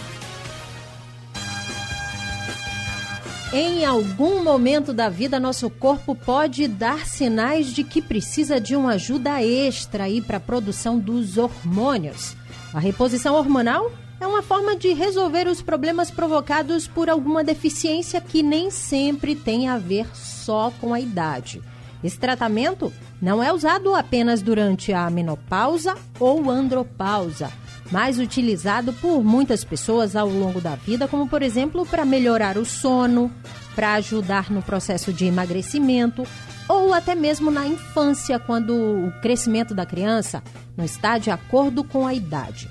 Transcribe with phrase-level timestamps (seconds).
[3.53, 8.93] Em algum momento da vida, nosso corpo pode dar sinais de que precisa de uma
[8.93, 12.35] ajuda extra para a produção dos hormônios.
[12.73, 18.43] A reposição hormonal é uma forma de resolver os problemas provocados por alguma deficiência que
[18.43, 21.63] nem sempre tem a ver só com a idade.
[22.03, 27.51] Esse tratamento não é usado apenas durante a menopausa ou andropausa
[27.91, 32.65] mais utilizado por muitas pessoas ao longo da vida, como por exemplo para melhorar o
[32.65, 33.31] sono,
[33.75, 36.27] para ajudar no processo de emagrecimento
[36.69, 40.43] ou até mesmo na infância, quando o crescimento da criança
[40.77, 42.69] não está de acordo com a idade.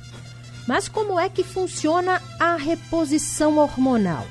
[0.68, 4.26] Mas como é que funciona a reposição hormonal?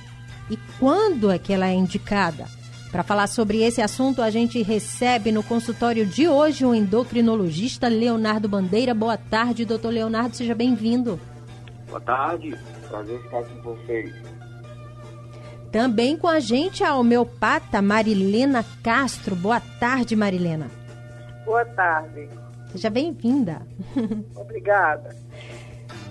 [0.50, 2.46] E quando é que ela é indicada?
[2.92, 8.48] Para falar sobre esse assunto, a gente recebe no consultório de hoje o endocrinologista Leonardo
[8.48, 8.94] Bandeira.
[8.94, 11.18] Boa tarde, doutor Leonardo, seja bem-vindo.
[11.88, 12.56] Boa tarde,
[12.88, 14.14] prazer estar com vocês.
[15.72, 19.34] Também com a gente a homeopata Marilena Castro.
[19.34, 20.70] Boa tarde, Marilena.
[21.44, 22.28] Boa tarde.
[22.72, 23.66] Seja bem-vinda.
[24.34, 25.14] Obrigada.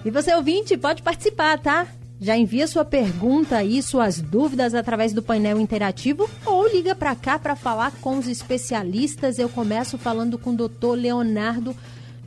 [0.06, 1.88] E você, ouvinte, pode participar, tá?
[2.22, 7.40] Já envia sua pergunta e suas dúvidas através do painel interativo ou liga para cá
[7.40, 9.40] para falar com os especialistas.
[9.40, 11.76] Eu começo falando com o doutor Leonardo.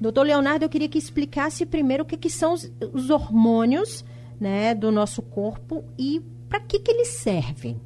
[0.01, 4.05] Doutor Leonardo, eu queria que explicasse primeiro o que, que são os, os hormônios
[4.41, 7.81] né, do nosso corpo e para que, que eles servem.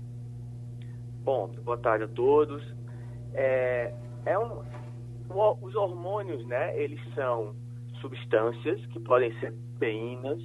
[1.23, 2.63] Bom, boa tarde a todos.
[3.35, 3.93] É,
[4.25, 4.63] é um,
[5.61, 7.55] os hormônios, né, eles são
[8.03, 10.43] substâncias que podem ser proteínas,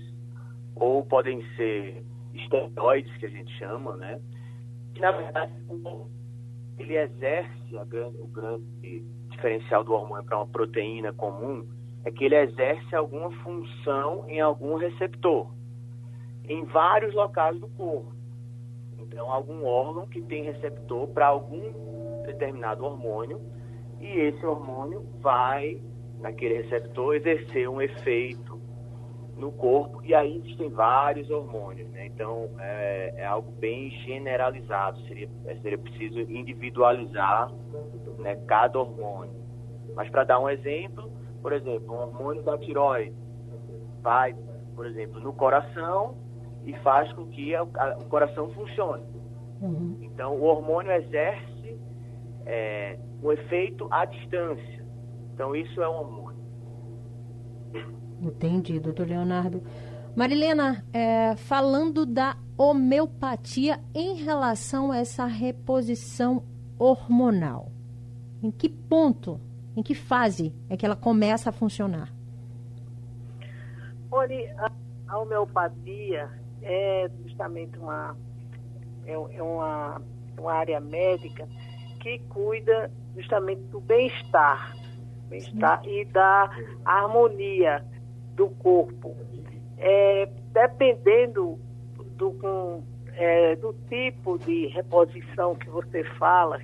[0.76, 4.22] ou podem ser esteroides, que a gente chama, né?
[4.94, 5.52] Que, na verdade,
[6.78, 7.50] ele exerce
[7.88, 11.68] grande, o grande diferencial do hormônio para uma proteína comum
[12.06, 15.52] é que ele exerce alguma função em algum receptor,
[16.46, 18.16] em vários locais do corpo.
[19.00, 23.42] Então, algum órgão que tem receptor para algum determinado hormônio
[24.00, 25.82] e esse hormônio vai,
[26.20, 28.60] naquele receptor, exercer um efeito
[29.36, 32.08] no corpo e aí existem vários hormônios, né?
[32.08, 35.30] Então é, é algo bem generalizado, seria,
[35.62, 37.52] seria preciso individualizar
[38.18, 39.36] né, cada hormônio.
[39.96, 41.12] Mas para dar um exemplo,
[41.42, 43.16] por exemplo, um hormônio da tiroide
[44.02, 44.36] vai,
[44.76, 46.18] por exemplo, no coração
[46.66, 49.06] e faz com que a, a, o coração funcione.
[49.62, 49.98] Uhum.
[50.02, 51.80] Então o hormônio exerce
[52.46, 54.77] é, um efeito à distância.
[55.38, 56.44] Então isso é um hormônio.
[58.20, 59.62] Entendi, doutor Leonardo.
[60.16, 66.44] Marilena, é, falando da homeopatia em relação a essa reposição
[66.80, 67.72] hormonal,
[68.42, 69.40] em que ponto,
[69.76, 72.12] em que fase é que ela começa a funcionar?
[74.10, 74.72] Olha,
[75.08, 76.32] a, homeopatia
[76.64, 78.18] é justamente uma,
[79.06, 80.02] é, é uma,
[80.36, 81.48] uma área médica
[82.00, 84.76] que cuida justamente do bem-estar,
[85.30, 86.50] bem-estar e da
[86.86, 87.84] harmonia
[88.36, 89.16] do corpo.
[89.78, 91.60] É, dependendo
[92.16, 92.84] do, com,
[93.14, 96.60] é, do tipo de reposição que você fala,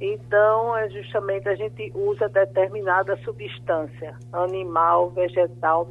[0.00, 5.88] então é justamente a gente usa determinada substância, animal, vegetal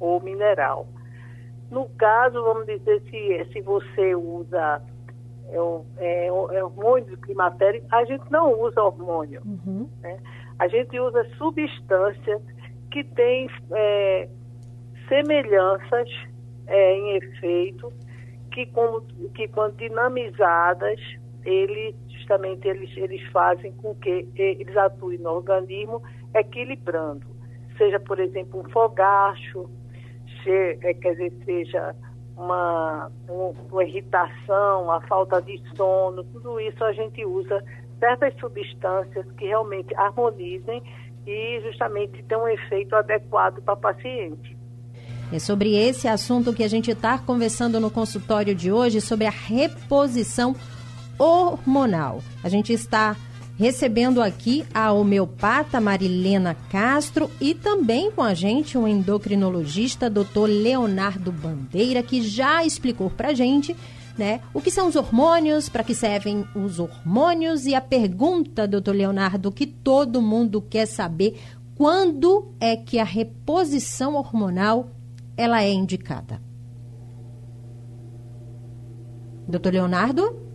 [0.00, 0.86] ou mineral.
[1.70, 4.80] No caso, vamos dizer, se, se você usa
[5.48, 5.56] é,
[5.98, 9.42] é, é hormônio de climatério, a gente não usa hormônio.
[9.44, 9.88] Uhum.
[10.00, 10.18] Né?
[10.58, 12.42] A gente usa substâncias
[12.90, 14.28] que tem é,
[15.08, 16.08] semelhanças
[16.66, 17.92] é, em efeito,
[18.50, 19.02] que, como,
[19.34, 20.98] que quando dinamizadas,
[21.44, 26.02] ele, justamente eles, eles fazem com que eles atuem no organismo
[26.34, 27.26] equilibrando.
[27.76, 29.68] Seja, por exemplo, um fogacho,
[30.42, 31.94] se, é, quer dizer, seja
[32.36, 37.62] uma, uma irritação, a falta de sono, tudo isso a gente usa
[37.98, 40.82] certas substâncias que realmente harmonizem
[41.26, 44.56] e justamente ter um efeito adequado para o paciente.
[45.32, 49.30] É sobre esse assunto que a gente está conversando no consultório de hoje, sobre a
[49.30, 50.54] reposição
[51.18, 52.20] hormonal.
[52.44, 53.16] A gente está
[53.58, 60.46] recebendo aqui a homeopata Marilena Castro e também com a gente o endocrinologista Dr.
[60.46, 63.74] Leonardo Bandeira, que já explicou para a gente
[64.18, 64.40] né?
[64.54, 69.52] O que são os hormônios, para que servem os hormônios e a pergunta, doutor Leonardo,
[69.52, 71.38] que todo mundo quer saber,
[71.74, 74.90] quando é que a reposição hormonal
[75.36, 76.40] ela é indicada?
[79.46, 80.46] Doutor Leonardo?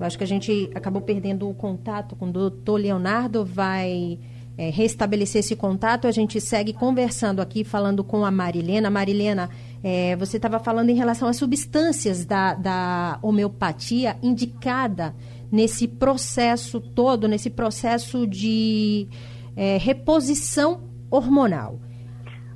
[0.00, 4.18] Eu acho que a gente acabou perdendo o contato com o doutor Leonardo, vai
[4.56, 6.06] é, restabelecer esse contato.
[6.06, 8.90] A gente segue conversando aqui, falando com a Marilena.
[8.90, 9.50] Marilena,
[9.82, 15.14] é, você estava falando em relação às substâncias da, da homeopatia indicada
[15.50, 19.08] nesse processo todo, nesse processo de
[19.56, 21.78] é, reposição hormonal.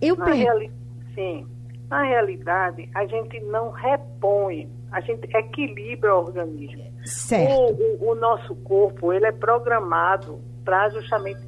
[0.01, 0.35] Eu per...
[0.35, 0.71] reali...
[1.15, 1.47] Sim.
[1.91, 6.85] Na realidade, a gente não repõe, a gente equilibra o organismo.
[7.05, 7.53] Certo.
[7.53, 11.41] O, o, o nosso corpo, ele é programado para justamente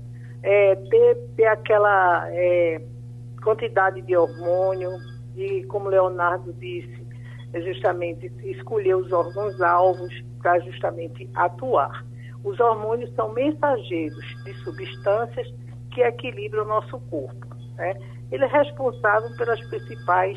[0.42, 2.80] é, ter, ter aquela é,
[3.42, 4.90] quantidade de hormônio,
[5.38, 7.06] e como Leonardo disse,
[7.52, 10.12] é justamente escolher os órgãos-alvos
[10.42, 12.04] para justamente atuar.
[12.44, 15.48] Os hormônios são mensageiros de substâncias
[15.92, 17.46] que equilibram o nosso corpo.
[17.76, 17.94] Né?
[18.30, 20.36] Ele é responsável pelas principais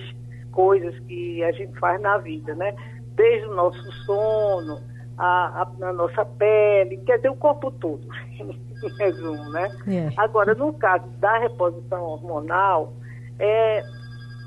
[0.51, 2.75] coisas que a gente faz na vida, né?
[3.15, 4.79] Desde o nosso sono,
[5.17, 8.07] a, a, a nossa pele, quer dizer, o corpo todo,
[8.39, 9.69] em resumo, né?
[9.87, 10.09] É.
[10.17, 12.93] Agora, no caso da reposição hormonal,
[13.39, 13.81] é,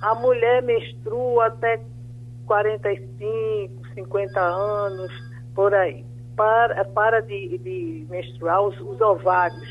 [0.02, 1.80] a mulher menstrua até
[2.46, 5.12] 45, 50 anos,
[5.54, 6.04] por aí.
[6.36, 9.68] Para, para de, de menstruar, os, os ovários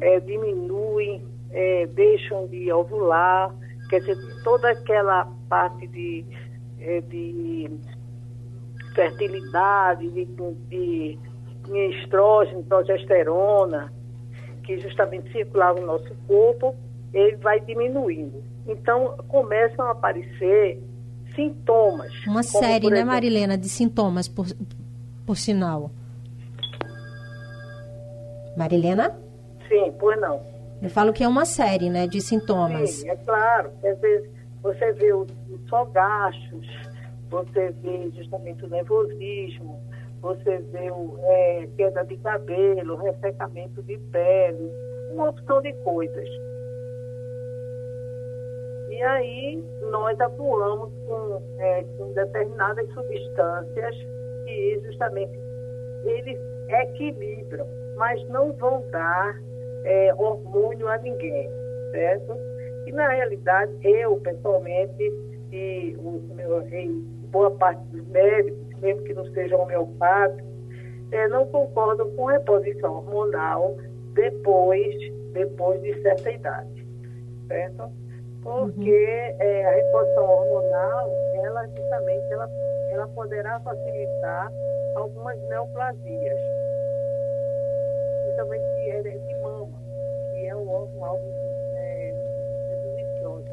[0.00, 3.54] é, diminuem, é, deixam de ovular,
[3.88, 6.24] quer dizer, toda aquela parte de,
[6.80, 7.70] é, de
[8.94, 11.18] fertilidade, de, de,
[11.64, 13.92] de estrógeno, progesterona,
[14.64, 16.74] que justamente circulava no nosso corpo,
[17.12, 18.42] ele vai diminuindo.
[18.66, 20.82] Então, começam a aparecer
[21.34, 22.12] sintomas.
[22.26, 24.46] Uma série, né, Marilena, de sintomas, por,
[25.24, 25.90] por sinal.
[28.56, 29.14] Marilena?
[29.68, 30.40] Sim, pois não.
[30.82, 32.90] Eu falo que é uma série, né, de sintomas.
[32.90, 33.70] Sim, é claro.
[33.84, 34.30] Às vezes
[34.62, 36.66] você vê os, os fogachos,
[37.30, 39.80] você vê justamente o nervosismo,
[40.20, 44.70] você vê o, é, queda de cabelo, ressecamento de pele,
[45.12, 46.28] uma opção de coisas.
[48.96, 53.94] E aí nós atuamos com, é, com determinadas substâncias
[54.46, 55.38] que justamente
[56.02, 56.40] eles
[56.70, 57.66] equilibram,
[57.98, 59.38] mas não vão dar
[59.84, 61.46] é, hormônio a ninguém,
[61.90, 62.38] certo?
[62.86, 65.12] E na realidade, eu pessoalmente
[65.52, 66.88] e, o, meu, e
[67.30, 70.42] boa parte dos médicos, mesmo que não sejam homeopáticos,
[71.12, 73.76] é, não concordam com reposição hormonal
[74.14, 74.96] depois,
[75.34, 76.86] depois de certa idade,
[77.46, 78.05] certo?
[78.46, 79.36] Porque uhum.
[79.40, 82.48] é, a reposição hormonal, ela justamente, ela,
[82.90, 84.52] ela poderá facilitar
[84.94, 86.40] algumas neoplasias,
[88.22, 88.64] principalmente
[89.02, 89.68] de, de mama,
[90.30, 91.24] que é um órgão algo
[91.74, 92.14] é,
[92.94, 93.44] delicioso.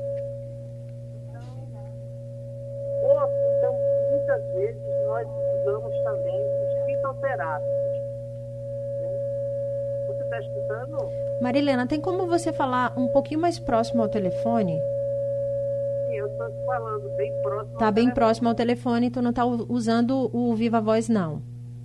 [2.99, 3.77] Então, então,
[4.11, 5.27] muitas vezes nós
[5.59, 8.02] usamos também os fitoterápicos.
[10.33, 10.97] Está escutando?
[11.41, 14.80] Marilena, tem como você falar um pouquinho mais próximo ao telefone?
[16.07, 17.74] Sim, eu estou falando bem próximo.
[17.74, 18.13] Está bem telefone.
[18.15, 21.41] próximo ao telefone, tu não está usando o Viva Voz, não?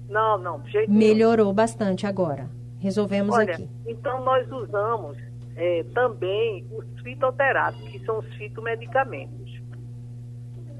[0.08, 2.48] Não, não, jeito Melhorou bastante agora.
[2.78, 3.68] Resolvemos Olha, aqui.
[3.86, 5.18] Então nós usamos
[5.54, 9.60] é, também os fitoterápicos, que são os fitomedicamentos.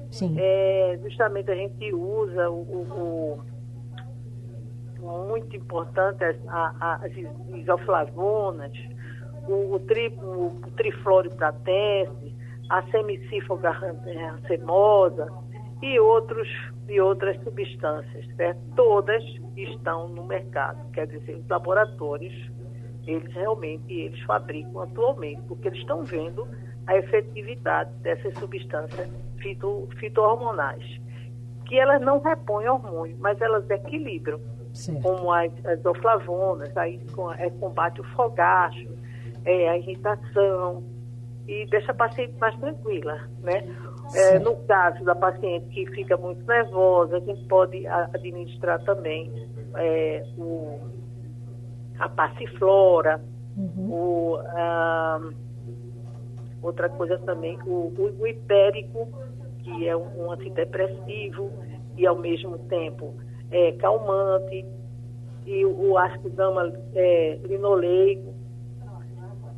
[0.09, 0.35] Sim.
[0.39, 3.39] É, justamente a gente usa o, o
[4.99, 7.11] muito importante as, as
[7.55, 8.71] isoflavonas,
[9.47, 10.71] o, o, tri, o, o
[12.69, 15.27] a semicífoga racemosa
[15.81, 16.47] e, outros,
[16.87, 18.59] e outras substâncias, certo?
[18.75, 19.23] Todas
[19.55, 22.33] estão no mercado, quer dizer, os laboratórios,
[23.07, 26.47] eles realmente eles fabricam atualmente, porque eles estão vendo
[26.85, 29.09] a efetividade dessas substâncias
[29.41, 30.83] fito, fitohormonais,
[31.65, 34.39] que elas não repõem hormônio, mas elas equilibram
[35.01, 36.99] como as, as oflavonas, aí
[37.37, 38.87] é, combate o fogacho,
[39.45, 40.83] é, a irritação
[41.47, 43.63] e deixa a paciente mais tranquila, né?
[44.13, 49.31] É, no caso da paciente que fica muito nervosa, a gente pode administrar também
[49.75, 50.79] é, o,
[51.99, 53.21] a passiflora,
[53.55, 53.91] uhum.
[53.91, 55.21] o, a,
[56.61, 59.07] outra coisa também, o, o, o hipérico,
[59.59, 61.51] que é um, um antidepressivo
[61.95, 63.13] e ao mesmo tempo
[63.51, 64.65] é, calmante,
[65.45, 68.33] e o ácido gama é, linoleico.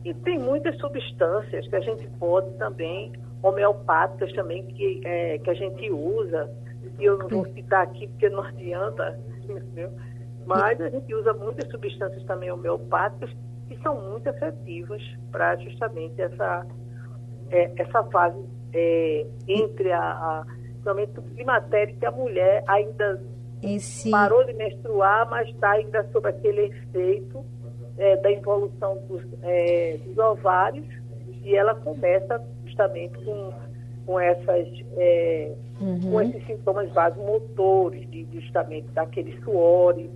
[0.05, 3.12] E tem muitas substâncias que a gente pode também,
[3.43, 6.50] homeopáticas também, que, é, que a gente usa,
[6.98, 9.19] e eu não vou citar aqui porque não adianta,
[10.45, 13.29] mas a gente usa muitas substâncias também homeopáticas
[13.67, 16.65] que são muito efetivas para justamente essa,
[17.50, 18.43] é, essa fase
[18.74, 20.45] é, entre a, a
[21.36, 23.21] climatério, que a mulher ainda
[23.61, 24.09] Esse...
[24.09, 27.45] parou de menstruar, mas está ainda sob aquele efeito
[27.97, 30.87] é, da involução dos, é, dos, ovários
[31.43, 33.53] e ela começa justamente com,
[34.05, 35.99] com, essas, é, uhum.
[35.99, 40.09] com esses sintomas vasomotores, de, justamente daqueles suores,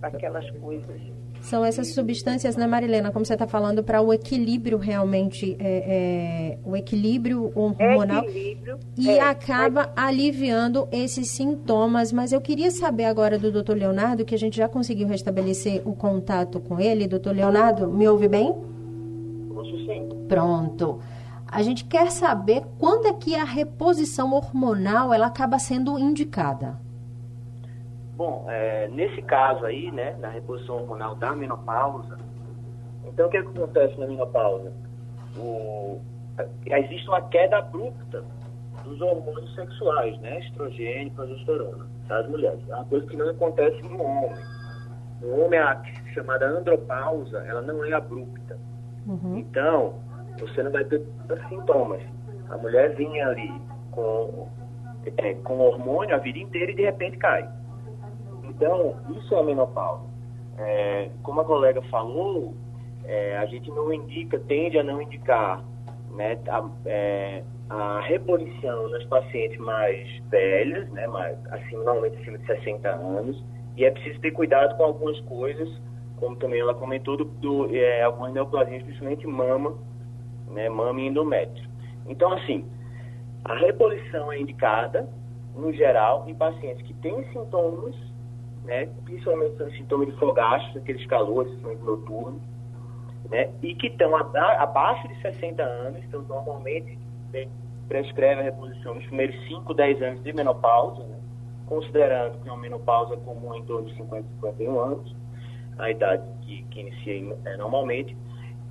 [0.00, 1.00] daquelas coisas
[1.46, 6.58] são essas substâncias, né, Marilena, como você está falando, para o equilíbrio realmente, é, é,
[6.64, 8.24] o equilíbrio hormonal.
[8.24, 12.10] Equilíbrio, e é, acaba aliviando esses sintomas.
[12.10, 15.94] Mas eu queria saber agora do doutor Leonardo, que a gente já conseguiu restabelecer o
[15.94, 17.06] contato com ele.
[17.06, 18.52] Doutor Leonardo, me ouve bem?
[19.54, 20.08] Ouço sim.
[20.28, 20.98] Pronto.
[21.46, 26.84] A gente quer saber quando é que a reposição hormonal ela acaba sendo indicada.
[28.16, 32.16] Bom, é, nesse caso aí, né, na reposição hormonal da menopausa,
[33.04, 34.72] então o que, é que acontece na menopausa?
[35.36, 36.00] O,
[36.64, 38.24] existe uma queda abrupta
[38.84, 42.60] dos hormônios sexuais, né, estrogênio progesterona, das mulheres.
[42.68, 44.42] É uma coisa que não acontece no homem.
[45.20, 45.82] No homem, a
[46.14, 48.58] chamada andropausa, ela não é abrupta.
[49.06, 49.38] Uhum.
[49.38, 49.94] Então,
[50.38, 51.02] você não vai ter
[51.48, 52.02] sintomas.
[52.48, 54.48] A mulher vinha ali com,
[55.18, 57.48] é, com hormônio a vida inteira e de repente cai.
[58.56, 60.04] Então, isso é a menopausa.
[60.56, 62.54] É, como a colega falou,
[63.04, 65.62] é, a gente não indica, tende a não indicar
[66.12, 72.46] né, a, é, a reposição nas pacientes mais velhas, né, mais, assim, normalmente acima de
[72.46, 73.44] 60 anos,
[73.76, 75.68] e é preciso ter cuidado com algumas coisas,
[76.16, 79.76] como também ela comentou, do, do é, algumas neoplasias, principalmente mama,
[80.50, 81.68] né, mama e endométrio.
[82.08, 82.64] Então, assim,
[83.44, 85.06] a reposição é indicada,
[85.54, 87.94] no geral, em pacientes que têm sintomas
[88.66, 88.88] né?
[89.04, 92.42] principalmente são sintomas de fogachos, aqueles calores noturnos,
[93.30, 93.50] né?
[93.62, 96.98] e que estão abaixo de 60 anos, então normalmente
[97.32, 97.48] né,
[97.88, 101.16] prescreve a reposição nos primeiros 5, 10 anos de menopausa, né?
[101.66, 105.16] considerando que é uma menopausa comum em torno de 50, 51 anos,
[105.78, 108.16] a idade que, que inicia é, normalmente,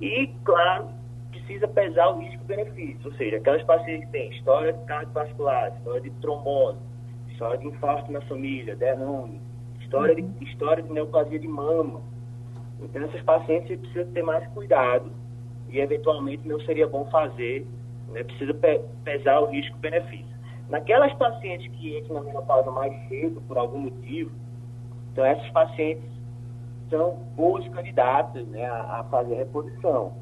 [0.00, 0.88] e, claro,
[1.30, 6.78] precisa pesar o risco-benefício, ou seja, aquelas pacientes que têm história cardiovascular, história de trombose,
[7.30, 9.40] história de infarto na família, derrame,
[9.86, 12.00] história de, história de neoplasia de mama.
[12.80, 15.10] Então, essas pacientes precisam ter mais cuidado
[15.68, 17.66] e, eventualmente, não seria bom fazer,
[18.08, 18.22] né?
[18.24, 20.36] precisa pe pesar o risco-benefício.
[20.68, 24.32] Naquelas pacientes que entram na menopausa mais cedo, por algum motivo,
[25.12, 26.04] então, essas pacientes
[26.90, 30.12] são boas candidatas né, a, a fazer a reposição,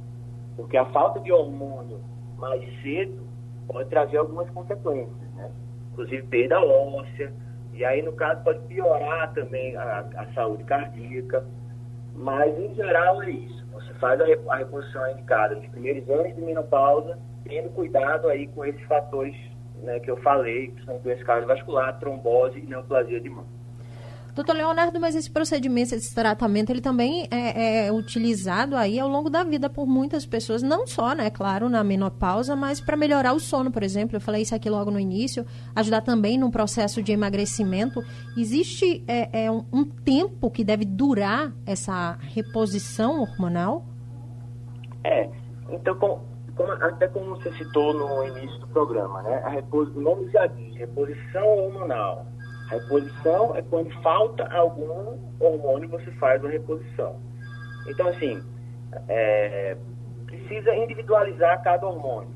[0.57, 2.01] porque a falta de hormônio
[2.39, 3.27] mais cedo
[3.67, 5.51] pode trazer algumas consequências, né?
[5.91, 7.33] inclusive perda óssea,
[7.75, 11.45] e aí, no caso, pode piorar também a, a saúde cardíaca.
[12.15, 13.67] Mas, em geral, é isso.
[13.73, 18.65] Você faz a, a reposição indicada nos primeiros anos de menopausa, tendo cuidado aí com
[18.65, 19.35] esses fatores
[19.83, 23.47] né, que eu falei, que são doença cardiovascular, trombose e neoplasia de mão.
[24.35, 29.31] Doutor Leonardo, mas esse procedimento, esse tratamento, ele também é, é, utilizado aí ao longo
[29.31, 33.39] da vida por muitas pessoas, não só, né, claro, na menopausa, mas para melhorar o
[33.39, 34.17] sono, por exemplo.
[34.17, 38.03] Eu falei isso aqui logo no início, ajudar também no processo de emagrecimento.
[38.37, 43.85] Existe é, é um, um, tempo que deve durar essa reposição hormonal?
[45.05, 45.31] É,
[45.71, 46.21] então, como,
[46.81, 50.75] até como você citou no início do programa, né, a repos, o nome já diz,
[50.75, 52.34] reposição hormonal
[52.71, 57.21] a reposição é quando falta algum hormônio, você faz a reposição.
[57.89, 58.43] Então, assim,
[59.09, 59.77] é,
[60.27, 62.31] precisa individualizar cada hormônio.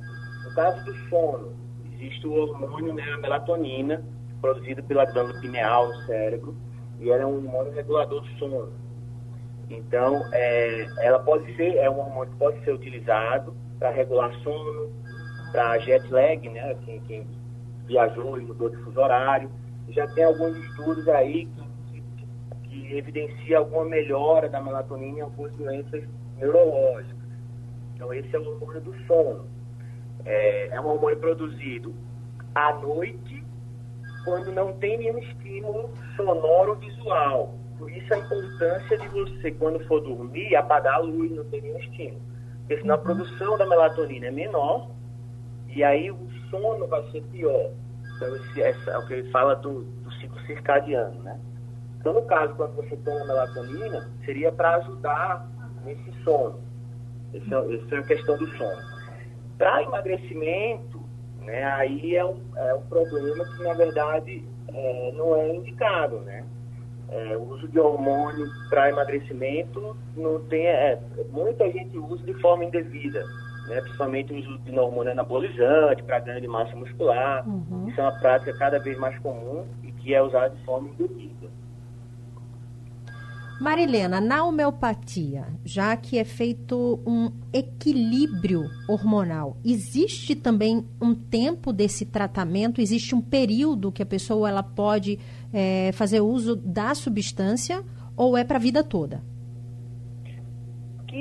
[0.45, 1.53] No caso do sono,
[1.93, 4.05] existe o hormônio né, a melatonina,
[4.41, 6.57] produzido pela glândula pineal no cérebro,
[7.01, 8.73] e ela é um hormônio regulador do sono.
[9.71, 14.93] Então, é, ela pode ser, é um hormônio que pode ser utilizado para regular sono,
[15.53, 17.27] para jet lag, né, quem, quem
[17.87, 19.51] viajou e mudou de fuso horário,
[19.91, 25.53] já tem alguns estudos aí que, que, que evidencia alguma melhora da melatonina em algumas
[25.53, 26.05] doenças
[26.37, 27.17] neurológicas.
[27.95, 29.47] Então, esse é o hormônio do sono.
[30.25, 31.95] É, é um hormônio produzido
[32.55, 33.45] à noite,
[34.25, 37.55] quando não tem nenhum estímulo sonoro visual.
[37.79, 41.79] Por isso a importância de você, quando for dormir, apagar a luz, não ter nenhum
[41.79, 42.21] estímulo.
[42.61, 44.91] Porque senão a produção da melatonina é menor
[45.69, 47.71] e aí o sono vai ser pior.
[48.19, 51.39] Então, esse, é o que ele fala do, do ciclo circadiano, né?
[52.01, 55.49] Então, no caso, quando você toma melatonina, seria para ajudar
[55.85, 56.61] nesse sono.
[57.33, 58.83] Essa é, esse é a questão do sono.
[59.57, 61.01] Para emagrecimento,
[61.43, 66.45] né, aí é um, é um problema que, na verdade, é, não é indicado, né?
[67.11, 70.67] É, o uso de hormônio para emagrecimento não tem...
[70.67, 73.25] É, muita gente usa de forma indevida.
[73.69, 77.47] Né, principalmente o uso de hormônio anabolizante para ganho de massa muscular.
[77.49, 77.89] Uhum.
[77.89, 81.49] Isso é uma prática cada vez mais comum e que é usada de forma induzida.
[83.61, 92.07] Marilena, na homeopatia, já que é feito um equilíbrio hormonal, existe também um tempo desse
[92.07, 92.81] tratamento?
[92.81, 95.19] Existe um período que a pessoa ela pode
[95.53, 97.83] é, fazer uso da substância
[98.17, 99.21] ou é para a vida toda?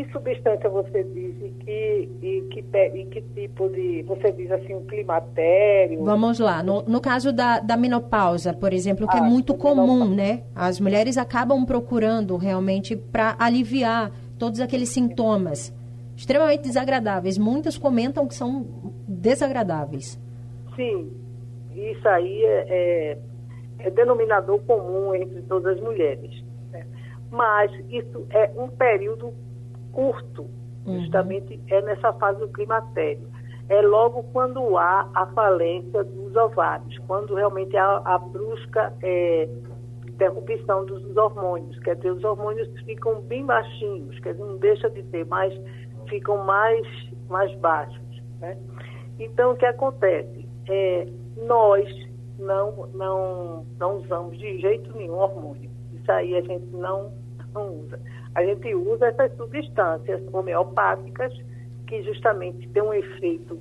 [0.03, 4.03] Que substância você diz e que, e que, e que tipo de.
[4.03, 6.03] Você diz assim, um climatério?
[6.03, 6.61] Vamos lá.
[6.61, 10.15] No, no caso da, da menopausa, por exemplo, que é ah, é muito comum, menopausa.
[10.15, 10.43] né?
[10.55, 15.73] As mulheres acabam procurando realmente para aliviar todos aqueles sintomas
[16.15, 17.37] extremamente desagradáveis.
[17.37, 18.67] Muitas comentam que são
[19.07, 20.19] desagradáveis.
[20.75, 21.11] Sim,
[21.73, 23.17] isso aí é, é,
[23.79, 26.43] é denominador comum entre todas as mulheres.
[26.71, 26.85] Né?
[27.31, 29.33] Mas isso é um período
[29.91, 30.47] curto,
[30.85, 31.01] uhum.
[31.01, 33.27] justamente é nessa fase do climatério.
[33.69, 39.49] É logo quando há a falência dos ovários, quando realmente há a brusca é,
[40.07, 45.03] interrupção dos hormônios, quer dizer, os hormônios ficam bem baixinhos, quer dizer, não deixa de
[45.03, 45.53] ter, mas
[46.07, 46.87] ficam mais,
[47.29, 48.01] mais baixos.
[48.39, 48.57] Né?
[49.19, 50.47] Então, o que acontece?
[50.69, 51.07] É,
[51.45, 51.87] nós
[52.39, 55.69] não, não, não usamos de jeito nenhum hormônio.
[55.93, 57.11] Isso aí a gente não,
[57.53, 57.99] não usa
[58.37, 61.33] a gente usa essas substâncias homeopáticas
[61.87, 63.59] que justamente têm um efeito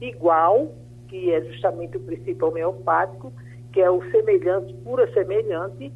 [0.00, 0.72] igual,
[1.06, 3.32] que é justamente o princípio homeopático,
[3.72, 5.92] que é o semelhante, pura semelhante,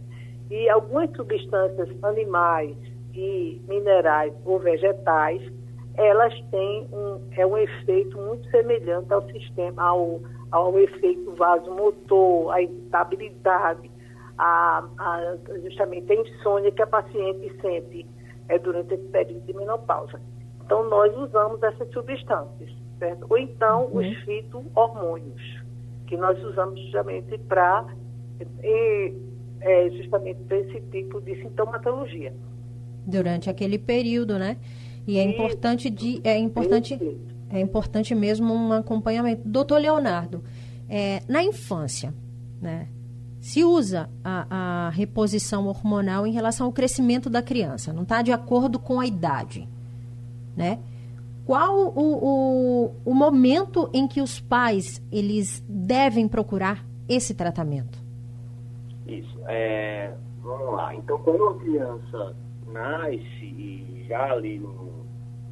[0.48, 2.76] e algumas substâncias animais
[3.12, 5.42] e minerais ou vegetais,
[5.94, 10.20] elas têm um, é um efeito muito semelhante ao sistema, ao,
[10.52, 13.90] ao efeito vasomotor, à irritabilidade,
[14.38, 18.06] a, a, justamente a insônia que a paciente sente
[18.50, 20.20] é durante esse período de menopausa.
[20.64, 23.26] Então, nós usamos essas substâncias, certo?
[23.30, 24.00] Ou então, uhum.
[24.00, 25.62] os fito-hormônios,
[26.06, 27.86] que nós usamos justamente para
[28.62, 32.34] é, justamente para esse tipo de sintomatologia.
[33.06, 34.56] Durante aquele período, né?
[35.06, 36.98] E é e, importante de é importante
[37.50, 39.42] é importante mesmo um acompanhamento.
[39.44, 40.42] Doutor Leonardo,
[40.88, 42.12] é, na infância,
[42.60, 42.88] né?
[43.40, 48.32] Se usa a, a reposição hormonal em relação ao crescimento da criança, não está de
[48.32, 49.66] acordo com a idade,
[50.56, 50.78] né?
[51.46, 57.98] Qual o, o, o momento em que os pais eles devem procurar esse tratamento?
[59.06, 59.36] Isso.
[59.48, 60.94] É, vamos lá.
[60.94, 62.36] Então, quando a criança
[62.68, 65.04] nasce e já ali no,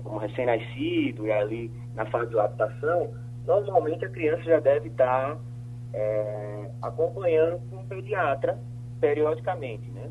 [0.05, 3.13] como recém-nascido e ali na fase de lactação,
[3.45, 5.41] normalmente a criança já deve estar tá
[5.93, 8.59] é, acompanhando com o pediatra
[9.01, 10.11] periodicamente, né?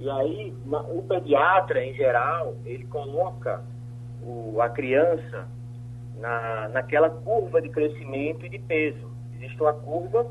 [0.00, 0.54] E aí,
[0.92, 3.62] o pediatra, em geral, ele coloca
[4.22, 5.46] o, a criança
[6.18, 9.10] na, naquela curva de crescimento e de peso.
[9.36, 10.26] Existe uma curva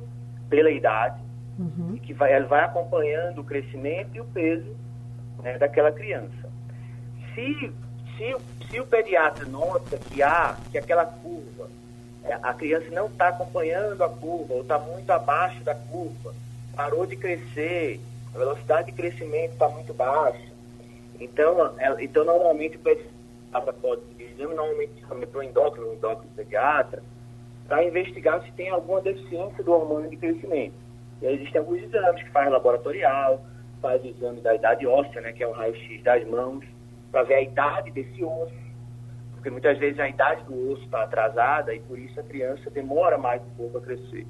[0.49, 1.21] pela idade,
[1.57, 1.97] uhum.
[1.97, 4.75] que vai, ela vai acompanhando o crescimento e o peso
[5.41, 6.49] né, daquela criança.
[7.33, 7.73] Se,
[8.17, 8.35] se,
[8.69, 11.69] se o pediatra nota que há, que aquela curva
[12.25, 16.33] a criança não está acompanhando a curva ou está muito abaixo da curva,
[16.75, 17.99] parou de crescer,
[18.33, 20.53] a velocidade de crescimento está muito baixa.
[21.19, 24.01] Então, é, então normalmente o pediatra pode
[24.33, 27.03] exame normalmente também para o endócrino, o endócrino pediatra,
[27.67, 30.73] para investigar se tem alguma deficiência do hormônio de crescimento.
[31.21, 33.43] E aí existem alguns exames que faz laboratorial,
[33.81, 36.65] faz o exame da idade óssea, né, que é o raio-x das mãos,
[37.11, 38.62] para ver a idade desse osso
[39.43, 43.17] porque muitas vezes a idade do osso está atrasada e por isso a criança demora
[43.17, 44.25] mais um pouco a crescer.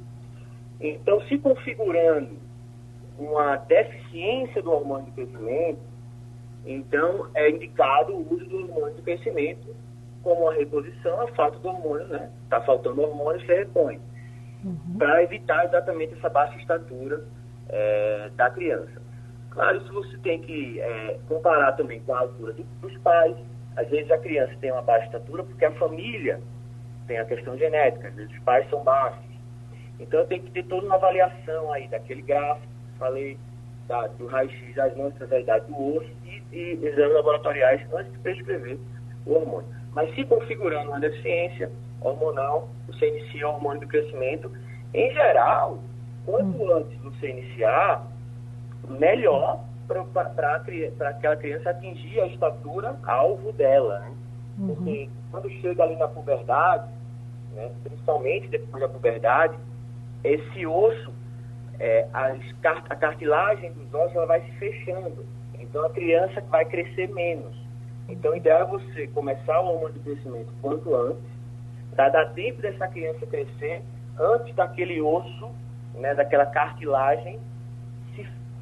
[0.81, 2.35] Então, se configurando
[3.19, 5.81] uma deficiência do hormônio de crescimento,
[6.65, 9.75] então é indicado o uso do hormônio de crescimento
[10.23, 12.31] como a reposição a falta do hormônio, né?
[12.45, 13.99] Está faltando hormônio, você repõe.
[14.63, 14.97] Uhum.
[14.97, 17.23] Para evitar exatamente essa baixa estatura
[17.69, 18.99] é, da criança.
[19.51, 23.35] Claro, isso você tem que é, comparar também com a altura dos pais,
[23.75, 26.39] às vezes a criança tem uma baixa estatura porque a família
[27.07, 29.23] tem a questão genética, às vezes os pais são baixos.
[29.99, 33.37] Então tem que ter toda uma avaliação aí daquele gráfico, falei,
[33.87, 38.19] da, do raio-x das mãos, da idade do osso e, e exames laboratoriais antes de
[38.19, 38.77] prescrever
[39.25, 39.67] o hormônio.
[39.93, 44.51] Mas se configurando uma deficiência hormonal, você inicia o hormônio do crescimento.
[44.93, 45.79] Em geral,
[46.25, 48.05] quanto antes você iniciar,
[48.87, 53.99] melhor para aquela criança atingir a estatura alvo dela.
[53.99, 54.13] Né?
[54.59, 54.67] Uhum.
[54.67, 56.89] Porque quando chega ali na puberdade,
[57.53, 59.57] né, principalmente depois da puberdade,
[60.23, 61.13] esse osso,
[61.79, 65.25] é, a cartilagem dos ossos ela vai se fechando.
[65.59, 67.55] Então a criança vai crescer menos.
[68.07, 71.23] Então o ideal é você começar o hormônio de crescimento quanto antes,
[71.95, 73.81] Para dar tempo dessa criança crescer
[74.19, 75.49] antes daquele osso,
[75.95, 77.39] né, daquela cartilagem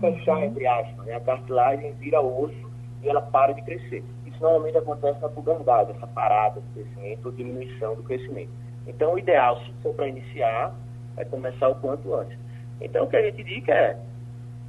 [0.02, 1.06] fechar, entre aspas.
[1.06, 1.16] Né?
[1.16, 4.04] A cartilagem vira osso e ela para de crescer.
[4.26, 8.50] Isso normalmente acontece na puberdade, essa parada do crescimento ou diminuição do crescimento.
[8.88, 10.74] Então, o ideal, se for para iniciar,
[11.16, 12.38] é começar o quanto antes.
[12.82, 13.98] Então, o que a gente diz é,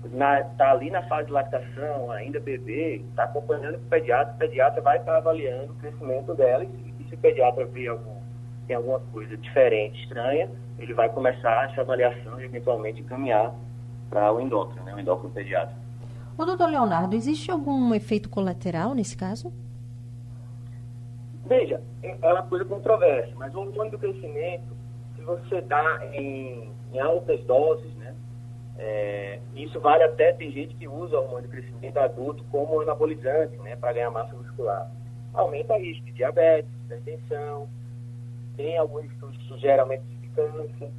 [0.04, 4.82] está ali na fase de lactação, ainda bebê, está acompanhando com o pediatra, o pediatra
[4.82, 8.20] vai estar avaliando o crescimento dela e, e se o pediatra vê algum,
[8.66, 13.54] tem alguma coisa diferente, estranha, ele vai começar essa avaliação e eventualmente encaminhar
[14.12, 15.74] para o endócrino, né, o endócrino pediatra.
[16.36, 19.50] Ô, doutor Leonardo, existe algum efeito colateral nesse caso?
[21.46, 24.76] Veja, é uma coisa controversa, mas o hormônio do crescimento,
[25.16, 28.14] se você dá em, em altas doses, né,
[28.78, 33.56] é, isso vale até, tem gente que usa o hormônio de crescimento adulto como anabolizante,
[33.58, 34.90] né, para ganhar massa muscular.
[35.32, 37.66] Aumenta o risco de diabetes, hipertensão,
[38.56, 40.90] tem alguns estudos que sugerem aumento de câncer,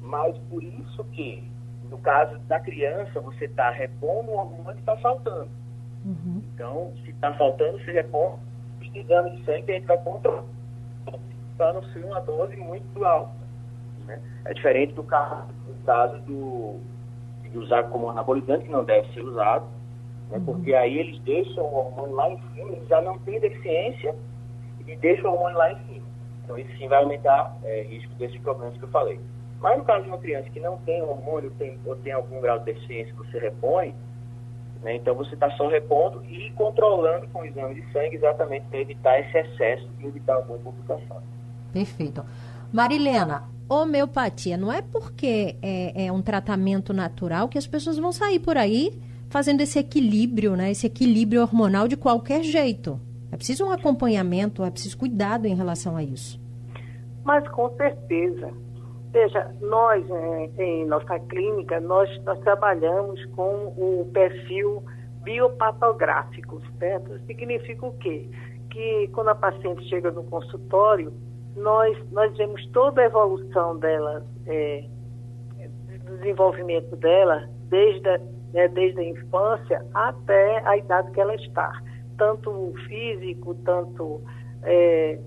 [0.00, 1.50] mas por isso que,
[1.90, 5.50] no caso da criança, você está repondo hormônio que está faltando.
[6.04, 6.42] Uhum.
[6.54, 8.38] Então, se está faltando, você repõe
[8.80, 10.44] os exames de sangue a gente vai controlar
[11.56, 13.34] para não ser uma dose muito alta.
[14.06, 14.18] Né?
[14.46, 16.80] É diferente do caso, do caso do,
[17.42, 19.66] de usar como anabolizante, que não deve ser usado,
[20.30, 20.38] né?
[20.38, 20.44] uhum.
[20.46, 24.14] porque aí eles deixam o hormônio lá em cima, eles já não têm deficiência
[24.86, 26.06] e deixam o hormônio lá em cima.
[26.44, 29.20] Então isso sim vai aumentar é, risco desses problemas que eu falei.
[29.60, 32.58] Mas no caso de uma criança que não tem hormônio tem, ou tem algum grau
[32.60, 33.94] de deficiência que você repõe,
[34.82, 38.80] né, então você está só repondo e controlando com o exame de sangue exatamente para
[38.80, 41.22] evitar esse excesso e evitar alguma complicação.
[41.72, 42.24] Perfeito.
[42.72, 48.38] Marilena, homeopatia não é porque é, é, um tratamento natural que as pessoas vão sair
[48.38, 50.70] por aí fazendo esse equilíbrio, né?
[50.70, 53.00] Esse equilíbrio hormonal de qualquer jeito.
[53.30, 56.40] É preciso um acompanhamento, é preciso cuidado em relação a isso.
[57.22, 58.52] Mas com certeza.
[59.12, 64.82] Veja, nós é, em nossa clínica, nós, nós trabalhamos com o perfil
[65.22, 67.18] biopatográfico, certo?
[67.26, 68.28] Significa o quê?
[68.70, 71.12] Que quando a paciente chega no consultório,
[71.56, 74.84] nós, nós vemos toda a evolução dela, é,
[76.18, 78.18] desenvolvimento dela, desde a,
[78.52, 81.72] né, desde a infância até a idade que ela está.
[82.16, 84.20] Tanto físico, tanto
[84.62, 85.18] é,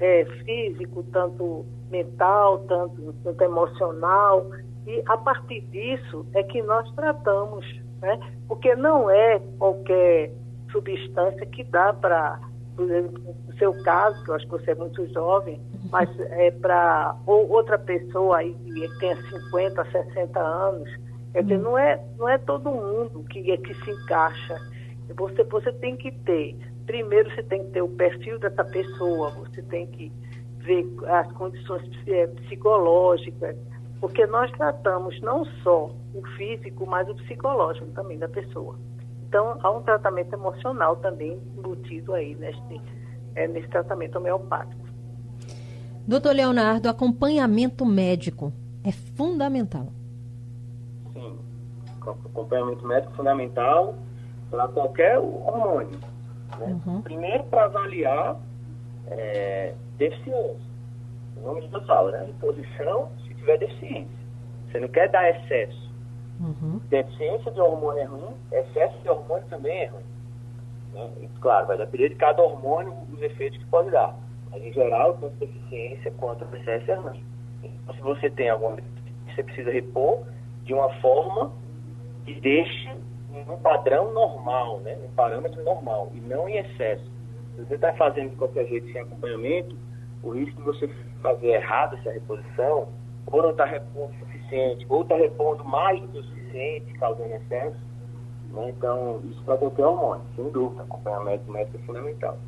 [0.00, 4.50] é, físico, tanto mental, tanto, tanto emocional.
[4.86, 7.64] E a partir disso é que nós tratamos,
[8.00, 8.18] né?
[8.48, 10.32] porque não é qualquer
[10.70, 12.40] substância que dá para
[12.78, 17.78] no seu caso, que eu acho que você é muito jovem, mas é para outra
[17.78, 20.88] pessoa aí que tenha 50, 60 anos,
[21.32, 24.60] quer dizer, não é, não é todo mundo que, é, que se encaixa.
[25.16, 26.56] Você, você tem que ter,
[26.86, 30.12] primeiro você tem que ter o perfil dessa pessoa, você tem que
[30.60, 33.56] ver as condições é, psicológicas,
[34.00, 38.76] porque nós tratamos não só o físico, mas o psicológico também da pessoa.
[39.28, 42.80] Então, há um tratamento emocional também embutido aí neste,
[43.34, 44.86] é, nesse tratamento homeopático.
[46.06, 48.52] Doutor Leonardo, acompanhamento médico
[48.84, 49.88] é fundamental.
[51.12, 51.36] Sim,
[52.00, 53.96] acompanhamento médico é fundamental
[54.50, 55.98] para qualquer hormônio.
[56.58, 56.80] Né?
[56.86, 57.02] Uhum.
[57.02, 58.40] Primeiro, para avaliar
[59.08, 60.66] é, deficiência.
[61.36, 62.26] O nome já fala, né?
[62.26, 64.16] Reposição se tiver deficiência.
[64.70, 65.92] Você não quer dar excesso.
[66.40, 66.80] Uhum.
[66.88, 70.04] Deficiência de hormônio é ruim, excesso de hormônio também é ruim.
[70.92, 71.10] Né?
[71.22, 74.14] E, claro, vai depender de cada hormônio os efeitos que pode dar.
[74.50, 77.24] Mas, em geral, tanto deficiência quanto excesso é ruim.
[77.62, 78.76] Então, se você tem alguma
[79.34, 80.24] você precisa repor
[80.64, 81.52] de uma forma
[82.24, 82.85] que deixe
[83.48, 84.96] um padrão normal, né?
[85.04, 87.04] um parâmetro normal, e não em excesso.
[87.54, 89.76] Se você está fazendo de qualquer jeito sem acompanhamento,
[90.22, 90.88] o risco de você
[91.22, 92.88] fazer errado essa reposição,
[93.26, 97.78] ou não está repondo suficiente, ou está repondo mais do que o suficiente, causando excesso.
[98.50, 98.70] Né?
[98.70, 102.38] Então, isso para qualquer hormônio, sem dúvida, acompanhamento médico é fundamental.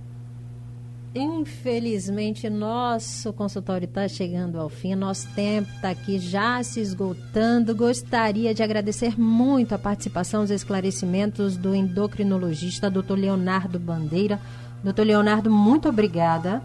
[1.15, 7.75] Infelizmente, nosso consultório está chegando ao fim, nosso tempo está aqui já se esgotando.
[7.75, 13.15] Gostaria de agradecer muito a participação, os esclarecimentos do endocrinologista Dr.
[13.15, 14.39] Leonardo Bandeira.
[14.85, 16.63] Doutor Leonardo, muito obrigada.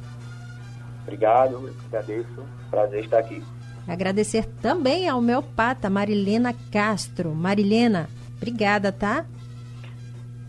[1.04, 2.44] Obrigado, agradeço.
[2.70, 3.42] Prazer estar aqui.
[3.88, 7.34] Agradecer também ao homeopata Marilena Castro.
[7.34, 9.26] Marilena, obrigada, tá?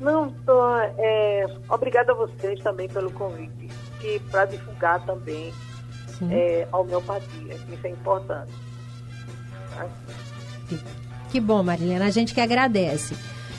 [0.00, 5.52] Não, tô, é, obrigada a vocês também pelo convite e para divulgar também
[6.30, 8.52] é, a homeopatia, isso é importante.
[9.74, 9.86] Tá?
[10.68, 10.78] Que,
[11.30, 13.16] que bom, Marilena, a gente que agradece.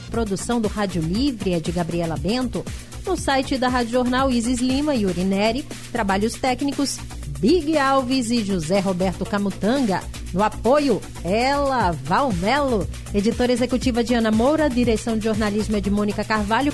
[0.10, 2.63] Produção do Rádio Livre é de Gabriela Bento.
[3.05, 6.97] No site da Rádio Jornal Isis Lima e Urineri, trabalhos técnicos
[7.39, 10.01] Big Alves e José Roberto Camutanga.
[10.34, 12.88] No apoio, ela, Valmelo.
[13.13, 16.73] Editora executiva Diana Moura, direção de jornalismo é de Mônica Carvalho.